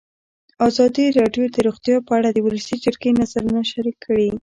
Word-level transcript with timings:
ازادي 0.67 1.05
راډیو 1.19 1.45
د 1.51 1.57
روغتیا 1.67 1.97
په 2.07 2.11
اړه 2.17 2.29
د 2.33 2.37
ولسي 2.47 2.75
جرګې 2.83 3.11
نظرونه 3.19 3.61
شریک 3.71 3.97
کړي. 4.05 4.29